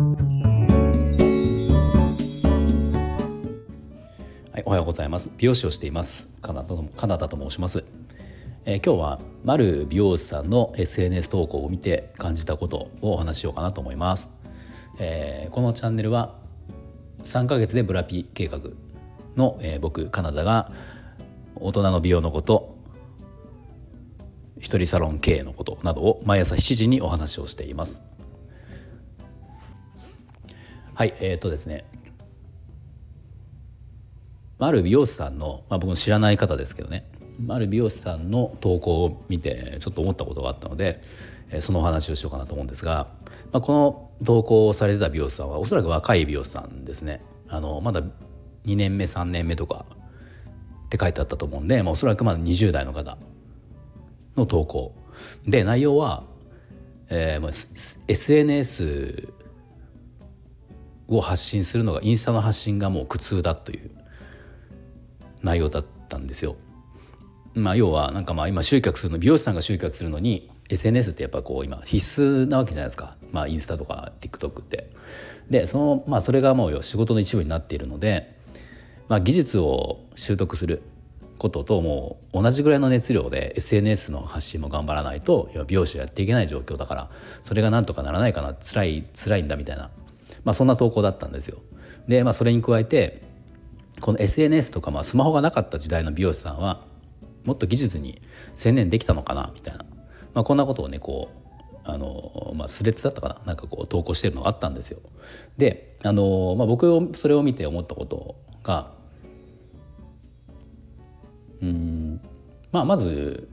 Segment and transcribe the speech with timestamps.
[0.00, 0.06] は
[4.58, 5.30] い、おはようございます。
[5.36, 6.30] 美容師をしています。
[6.40, 7.84] カナダとカナダと申します。
[8.64, 14.28] えー、今日は丸美容師さんの SNS 投稿を見て感じたことをお話しようかなと思います、
[14.98, 16.34] えー、このチャンネルは
[17.24, 18.60] 3ヶ月でブラピ計画
[19.34, 20.72] の、えー、僕カナダが
[21.56, 22.76] 大人の美容のこと
[24.58, 28.19] 一人サロン経営のことなどを毎朝7時にお話をしています。
[31.00, 31.86] はいえー、とですね。
[34.58, 37.06] ある美容師さんの、まあ、僕の知らない方ですけどね。
[37.48, 41.00] ある美容師さんの投稿を見てちょっと思ったことがあったので
[41.60, 43.08] そのお話をしようかなと思うんですが、
[43.50, 47.22] まあ、この投稿をされてた美容師さんはおそらく若い美容師さんですね。
[47.48, 48.02] あのまだ
[48.66, 49.86] 2年目3年目とか
[50.84, 53.16] って書いてあったと思うんで、まあ、おそらくまだ20代の方
[54.36, 54.94] の投稿。
[55.48, 56.24] で内容は、
[57.08, 57.50] えーまあ、
[58.06, 59.39] SNS
[61.10, 63.90] を発信するのがインスタの発信がもう苦痛だという
[65.42, 66.56] 内容だったんですよ。
[67.54, 74.90] まあ、要はなんかまあ今集客するの美容師さんが集客するのに SNS ってやっぱこう今必須なわけじゃないですか、まあ、インスタとか TikTok って。
[75.50, 78.36] でそのまあそれがもう仕事の一部になっているので、
[79.08, 80.80] まあ、技術を習得する
[81.38, 87.10] ことともう同じぐらいの熱量で SNS の発信も頑張らないと美容師はやっていけない状況だから
[87.42, 89.90] それがなんとかならないかな辛い辛いんだみたいな、
[90.44, 91.58] まあ、そんな投稿だったんですよ。
[92.08, 93.22] で、まあ、それに加えて
[94.00, 96.84] この SNS とかまあスマホがなかった時代の美容師さんは
[97.44, 98.20] もっと技術に
[98.54, 99.84] 専念できたのかなみたいな、
[100.34, 101.40] まあ、こんなことをねこう
[101.82, 105.00] あのまあ、スレッズだったかななんかこう投稿してるのがあったんですよ。
[105.56, 108.92] であの、まあ、僕それを見て思ったことが
[111.62, 112.20] うん
[112.70, 113.48] まあまず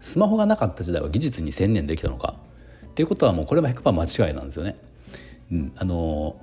[0.00, 2.36] スマホがなかった時代は技術に専念できたのか
[2.94, 4.76] っていうことはもうこれは100%間違いなんですよね。
[5.50, 6.36] うん、あの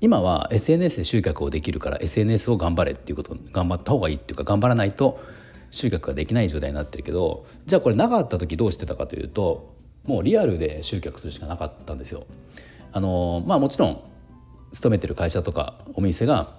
[0.00, 5.20] 今は SNS で集客をできるから SNS を頑張れっていうこと頑張った方がいいっていうか頑張らないと
[5.70, 9.74] 集客ができない状態になってるけどじゃあこれなかった時どうしてたかというと
[10.04, 12.26] もうリアルで集客するしかなかったんですよ。
[12.92, 14.00] あのまあもちろん
[14.72, 16.54] 勤めてる会社とかお店が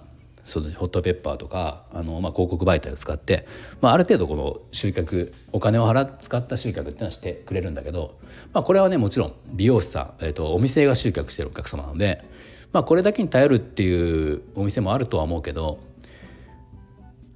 [0.48, 3.46] そのホットペッパーとかあの、まあ、広告媒体を使って、
[3.80, 8.18] まあ、ある程度この集客お金を払っ使った集客っていうのはしてくれるんだけど、
[8.52, 12.24] まあ、これはねもちろん美容師さん、えーと、お店が集客してるお客様なので、
[12.72, 15.78] まあ、これだけに頼るっていうお店もあるとは思うけど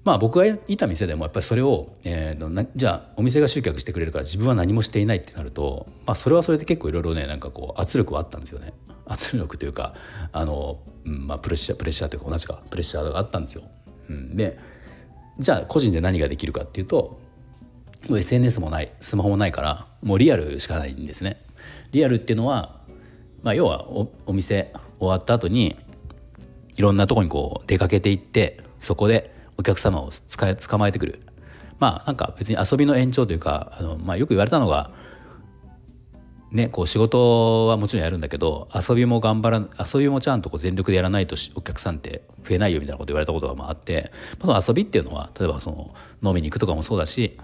[0.04, 8.72] まあ僕がいた店でもやっぱりそれを、えー、じゃあお店が集客してくれるから自分は何もしていないってなると、まあ、それはそれで結構いろいろねなんかこう圧力はあったんですよね
[9.06, 9.94] 圧力というか
[10.32, 13.62] あの、うんまあ、プレッシャープレッシャーというか同じかプレッシャーがあったんですよ。
[14.10, 14.58] うん、で
[15.38, 17.19] じゃあ個人で何ができるかっていうと
[18.10, 21.40] SNS もないスマホもないからもうリアルしかないんですね。
[21.92, 22.80] リアルっていうのは、
[23.42, 25.76] まあ、要はおお店終わった後に
[26.76, 31.20] いろんなとこにこう出かけていってそこでお客様を捕まえてくる。
[31.78, 34.92] まあなんか別に遊びの延長というかあの、まあ、よく言われたのが
[36.52, 47.38] ね、こう仕事はもちろんやるんだけど遊びも頑張ら遊びもちゃんとこう全力でやらないとお客さんって増えないよみたいなこと言われたことがまああってその遊びっていうのは例えばその飲みに行くとかもそうだし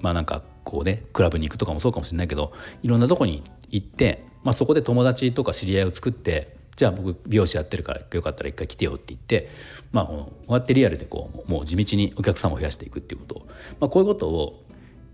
[0.00, 9.48] まあなんかこうねクラブに行くとかもそうかもしれないけどいろんなとこに行って、まあ、そこで友達とか知り合いを作ってじゃあ僕美容師やってるからよかったら一回来てよって言って
[9.92, 13.46] まあこうやってリアルでこうもう地道にお客様を増やしていくっていうことを、
[13.80, 14.64] まあ、こういうことを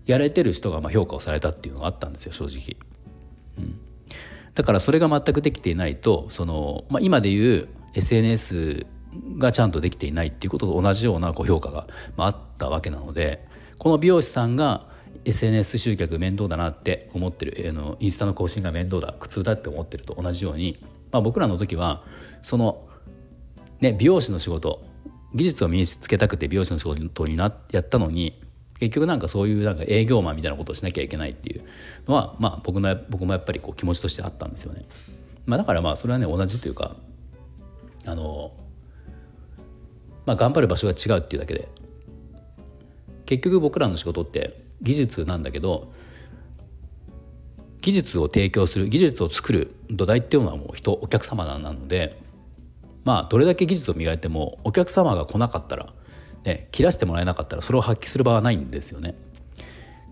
[0.05, 2.77] やれてる人がまあ評価をされたっていうのがあったんですよ正直。
[3.57, 3.79] うん、
[4.55, 8.85] だからそれが全くできていないとその、まあ、今でいう SNS
[9.37, 13.45] がちゃんとできていないっていうことと同じようなこう評価が、まあ、あったわけなので
[13.77, 14.87] この美容師さんが
[15.25, 20.79] SNS 集客面倒だなって思ってるあのインスタの更新が面倒だ苦痛だって思ってると同じように
[21.11, 22.03] まあ、僕らの時は
[22.41, 22.87] その、
[23.79, 24.83] ね、美容師の仕事
[25.33, 28.41] 技術を身につけたくて美容師の仕事になやったのに
[28.79, 31.63] 結局なんかそういうなんか営業マンみたいなことをしなきゃいけないっていう
[32.07, 34.83] のは、まあ、僕の僕もやっぱりこう気持ちとしてあったんですよね。
[35.45, 36.95] まあ、だからまあそれはね同じというか
[38.05, 38.51] あの、
[40.25, 41.67] まあ、頑張る場所が違うっていうだけで
[43.25, 45.91] 結局僕らの仕事って技術なんだけど
[47.89, 52.21] 技術を提供する技術を作る土台っていうのはもう人お客様なので
[53.03, 55.91] まあどれだけ技術を磨いてもお客様が来なかったら、
[56.43, 59.15] ね、切らしてもらえなかったらそれを発揮する場はないんですよね。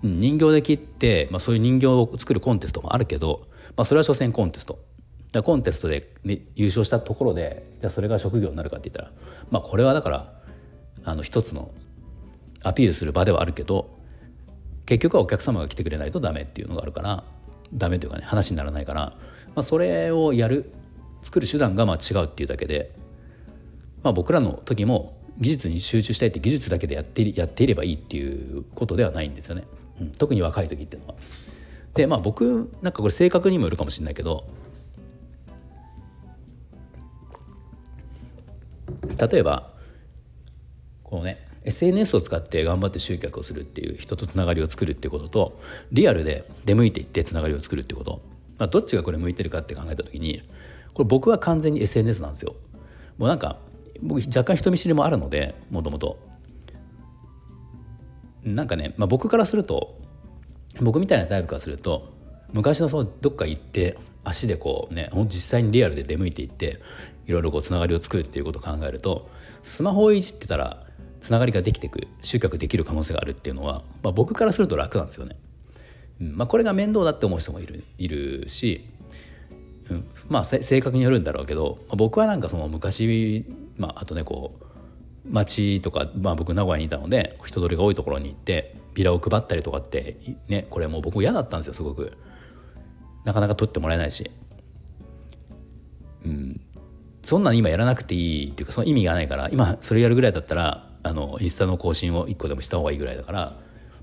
[0.02, 4.80] 人形で切って、まあ、そういう人形を作るコンテストもあるけど、まあ、それは所詮コンテスト。
[5.32, 9.12] だコンテストで、ね、優勝したところでじゃそれが職業になるかって言ったら、
[9.52, 10.34] まあ、これはだから
[11.04, 11.70] あの一つの
[12.64, 13.98] アピールする場ではあるけど
[14.88, 17.24] 結局はお客様が来てくれないとダメっていうのがあるから
[17.74, 19.16] ダメというかね話にならないから、ま
[19.58, 20.72] あ、それをやる
[21.24, 22.92] 作る手段がまあ違うっていうだけで、
[24.04, 29.66] まあ、僕らの時も技術に集中したいって技術だけでやってやっていればいいっていうことではないんですよね、
[30.02, 31.16] うん、特に若い時っていうのは。
[31.94, 34.46] でまあ僕なんかこれ性格にもよるかもしれないけど
[39.32, 39.74] 例えば
[41.04, 45.60] このね SNS を使って頑張って集客をするっていう人とつながりを作るっていうことと
[45.92, 48.22] リアルで出向いていってつながりを作るってこと、
[48.58, 50.42] まあ、どっちがこれ向いてるかって考えた時に
[50.94, 52.56] これ僕は完全に SNS なんですよ。
[53.18, 53.58] もうなんか
[54.02, 56.18] 僕若干人見知りもあるのでもともと。
[58.44, 60.00] なんかね、まあ、僕からすると
[60.82, 62.14] 僕みたいなタイプからすると
[62.54, 66.80] 昔のそのどっか行って足でこうね実際にリアルで出向いていって
[67.26, 69.30] いろいろこうつながりを作るっていうことを考えると
[69.62, 70.87] スマホをいじってたら
[71.20, 75.36] つながりができてく集客できる可能性があるっていうのは、まあ、僕からすると楽なんですよね。
[76.22, 78.86] うんまあ、これが面倒だって思う人もいるいるし、
[79.90, 83.46] うん、まあ性格によるんだろうけど、まあ、僕はなんかその昔、
[83.78, 84.66] まあ、あとねこう
[85.30, 90.18] 街とか、まあ、僕名古屋にいたので人通りが多いところに行ってビラを配ったりとかって
[90.48, 92.18] ねこれもう僕嫌だったんですよすごく。
[93.26, 94.32] なかなか取ってもらえないし。
[96.26, 96.60] うん、
[97.24, 103.58] そんなん今やらなくていいっていうかその意味がないから今それやるぐらいだったらあのインスタの更新を1個でもした方がいいぐらいだから、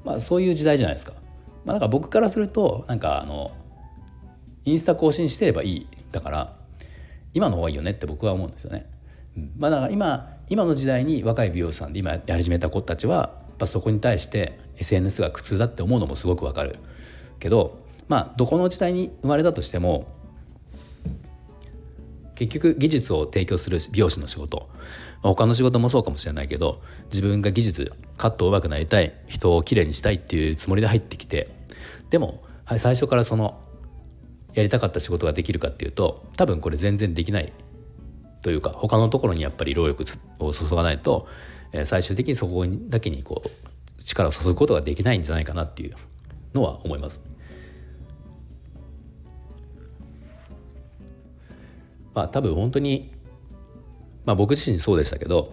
[0.04, 1.12] まあ、そういう時代じゃないですか。
[1.64, 3.52] まあ、なんか僕からするとなんかあの
[4.64, 6.56] インスタ更新してればいいだから
[7.32, 8.86] 今の方がいいよねって僕は思うんですよね。
[9.36, 16.76] うん、まあ、だから今今の時代に若い美容師さんで今やり始めた子たちはやっぱそこに対して SNS が苦痛だって思うのもすごくわかる
[17.38, 17.78] けど
[18.08, 20.06] まあどこの時代に生まれたとしても
[22.34, 24.68] 結局技術を提供する美容師の仕事
[25.22, 31.48] 他の仕事もそうかもしれないけど自分が技術カットを上手くなりたい人をきれいにしたいっていうつもりで入ってきて
[32.10, 32.44] でも、
[32.76, 33.60] 最初からその
[34.54, 37.52] やりたかった仕事ができるかっていうと多分これ全然できない
[38.42, 40.04] というか他のところにやっぱり労力
[40.38, 41.26] を注がないと、
[41.84, 45.94] 最終的にそこだけにこう力を注ぐことができないんじゃないかなっていう
[46.52, 47.33] のは思います。
[52.14, 53.10] まあ多分本当に
[54.24, 55.52] まあ僕自身そうでしたけど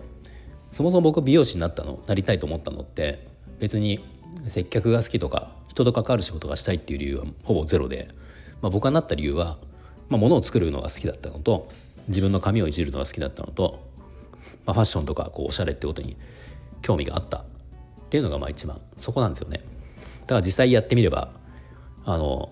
[0.71, 3.27] そもそも僕美容師になったのなりたいと思ったのって
[3.59, 4.03] 別に
[4.47, 8.09] 接客が好きとか人と関わる仕事がしたいっていう理由はほぼゼロで、
[8.61, 9.57] まあ、僕がなった理由は、
[10.09, 11.69] まあ、物を作るのが好きだったのと
[12.07, 13.79] 自分の髪をいじるのが好きだったのと、
[14.65, 16.17] まあ、ファッションとかこうおしゃれってことに
[16.81, 17.43] 興味があったっ
[18.09, 19.61] ていうのがまあ一番そこなんですよね。
[20.21, 21.31] だから実際やってみれば
[22.03, 22.51] あの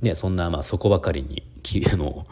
[0.00, 1.42] ねそんなまあそこばかりに
[1.92, 2.24] あの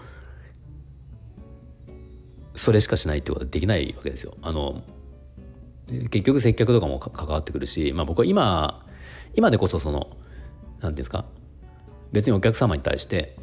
[2.60, 4.36] それしかしないってことはできないわけですよ。
[4.42, 4.82] あの
[5.88, 8.84] 結局接客とかも関わってくるし、まあ、僕は今
[9.34, 10.16] 今でこそその何て
[10.80, 11.24] 言うんですか
[12.12, 13.34] 別にお客様に対して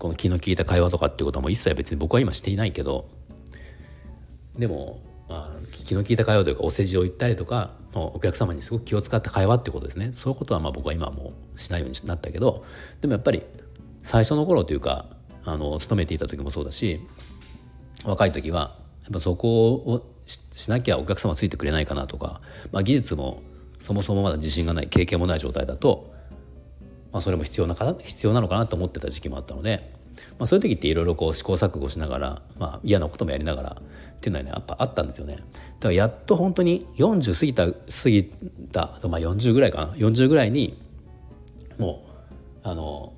[0.00, 3.08] この気の利いた会話とかっていうことはもう一切別に僕は今していないけど
[4.58, 12.64] でも、まあ、気の利いた会話というかお世辞を言ったりとかお客様にすごく気を使った会話ってことですねそういうことはまあ僕は今はもうしないようになったけど
[13.00, 13.44] でもやっぱり
[14.02, 15.06] 最初の頃というか
[15.44, 17.00] あの勤めていた時もそうだし
[18.04, 22.40] 若い時はやっぱそこをしなきゃお客様ついてくれないかなとか、
[22.70, 23.42] まあ、技術も
[23.80, 26.12] そもそもまだ自信がない経験もない状態だと、
[27.12, 29.92] まあ、それも必要なか必要なのかなと思ってた時期もあったので、
[30.38, 35.34] まあ、そういう時っていろいろこう試行錯誤しながら、まあ、嫌なこともやりながらっていうのはねやっぱあったんですよね。
[35.34, 35.48] だか
[35.88, 38.24] らやっと本当に40過ぎた過ぎ
[38.70, 40.80] た、まあ、40ぐらいかな40ぐらいに
[41.78, 42.04] も
[42.64, 43.12] うあの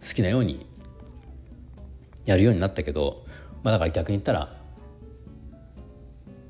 [0.00, 0.66] 好きなように
[2.24, 3.27] やるようになったけど
[3.68, 4.48] まあ、だから逆に言ったら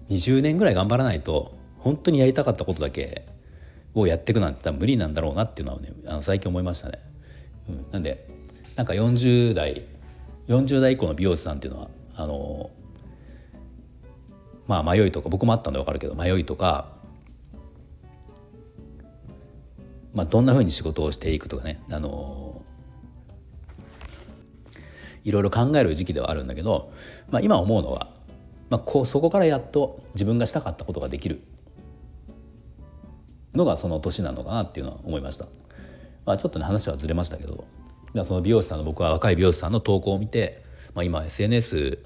[0.08, 3.26] 20年ぐらい頑張らないと本当にやりたかったことだけ
[3.92, 7.00] をやっていくなんて多分無理なんだろうなっていうのはねあの最近思いましたね。
[7.68, 8.28] うん、なんで
[8.76, 9.82] なんか40代
[10.46, 12.70] 40代以降の美容師さんっていうのはあの
[14.68, 16.92] まあ迷いとか僕もあったんで分かるけど迷いとか、
[20.14, 22.47] まあ、どんなふうに仕事をしていくとかねあの
[25.24, 26.92] いろいろ考える時期ではあるんだけど、
[27.30, 28.10] まあ、今思うのは、
[28.70, 31.40] まあ、こうそこからやっと自分がしたかったことができる
[33.54, 35.46] のがその年なのかなっていうのは思いました。
[36.26, 37.64] まあ、ちょっとね話はずれましたけど
[38.22, 40.62] その美容師さんの僕は若い美容師さんの投稿を見て、
[40.94, 41.98] まあ、今 SNS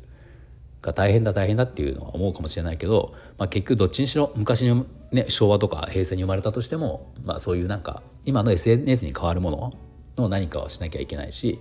[0.81, 9.73] が大変だ大変だっていうのは思うかもしれないけど、まあ、結局どっちにしろ昔に、ね、昭和とか平成に生まれたとしても、まあ、そういうなんか今の SNS に変わるもの
[10.16, 11.59] の何かをしなきゃいけないし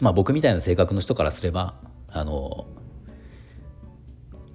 [0.00, 1.74] まあ僕みたいな性格の人からすれば
[2.10, 2.66] あの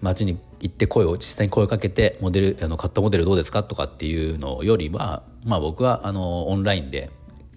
[0.01, 7.11] 街に行って声を実際に声をかけてモデルあの買ったモデルどうですかとかっていうのよりはまあ僕はあのオンラインで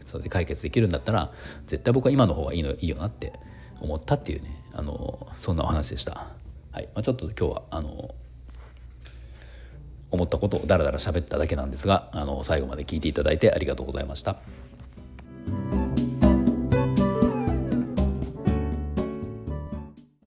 [0.05, 1.33] それで解決できるんだったら
[1.67, 3.33] 絶対僕は今の方がいいのいいよなって
[3.81, 6.27] 思ったっていうねあのそんなお話でした。
[6.73, 8.15] はいまあ、ちょっと今日はあの
[10.11, 14.37] 思ったことをダラダラ喋っただけなんですがあの最後まで聞いていただいてありがとうございました。